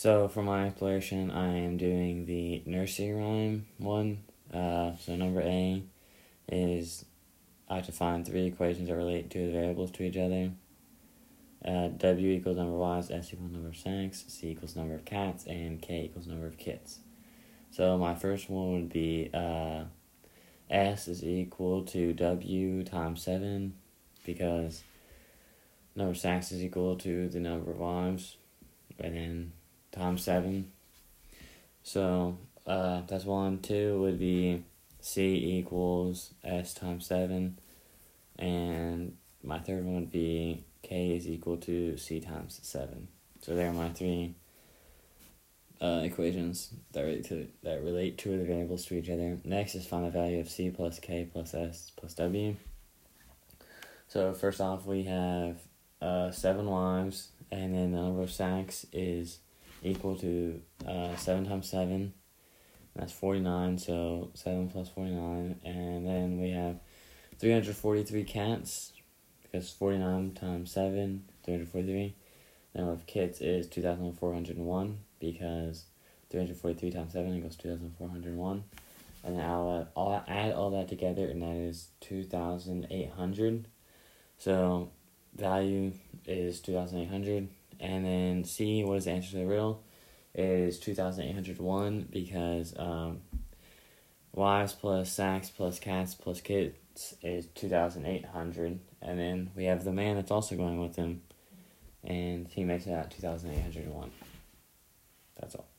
[0.00, 4.24] So for my exploration, I am doing the nursery rhyme one.
[4.50, 5.82] Uh, so number A
[6.48, 7.04] is
[7.68, 10.52] I have to find three equations that relate two variables to each other.
[11.62, 15.04] Uh, w equals number of wives, s equals number of snakes, c equals number of
[15.04, 17.00] cats, and k equals number of kits.
[17.70, 19.84] So my first one would be uh,
[20.70, 23.74] s is equal to w times 7
[24.24, 24.82] because
[25.94, 28.38] number of snacks is equal to the number of wives
[28.98, 29.52] and then
[29.92, 30.70] times 7.
[31.82, 33.58] So uh, that's one.
[33.60, 34.64] Two would be
[35.00, 37.58] c equals s times 7
[38.38, 43.08] and my third one would be k is equal to c times 7.
[43.40, 44.34] So there are my three
[45.80, 49.38] uh, equations that relate to that relate two of the variables to each other.
[49.44, 52.56] Next is find the value of c plus k plus s plus w.
[54.08, 55.58] So first off, we have
[56.02, 59.38] uh, seven wives, and then the number of sacks is
[59.82, 62.14] equal to uh, seven times seven.
[62.96, 63.78] That's forty nine.
[63.78, 66.76] So seven plus forty nine, and then we have
[67.38, 68.92] three hundred forty three cats
[69.42, 72.14] because forty nine times seven, three hundred forty three.
[72.74, 75.84] Number of kits is two thousand four hundred one because
[76.30, 78.64] 343 times 7 equals 2,401.
[79.22, 83.66] And then I'll add all that together, and that is 2,800.
[84.38, 84.90] So
[85.36, 85.92] value
[86.24, 87.48] is 2,800.
[87.80, 89.82] And then C, what is the answer to the riddle?
[90.34, 93.22] Is 2,801 because um,
[94.32, 98.80] wives plus sacks plus cats plus kids is 2,800.
[99.02, 101.22] And then we have the man that's also going with him,
[102.04, 104.10] and he makes it out 2,801.
[105.40, 105.69] That's all.